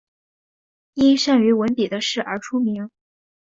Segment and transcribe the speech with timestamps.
[0.95, 2.89] 因善于文笔的事而出名。